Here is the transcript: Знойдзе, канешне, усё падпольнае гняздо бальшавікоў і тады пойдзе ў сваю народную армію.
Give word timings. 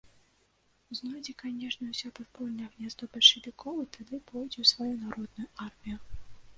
Знойдзе, 0.99 1.35
канешне, 1.43 1.85
усё 1.93 2.11
падпольнае 2.21 2.69
гняздо 2.73 3.03
бальшавікоў 3.13 3.75
і 3.85 3.89
тады 3.99 4.15
пойдзе 4.33 4.57
ў 4.65 4.75
сваю 4.75 4.93
народную 5.07 5.47
армію. 5.71 5.97